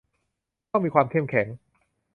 [0.71, 1.47] ต้องมีความเข้มแข็ง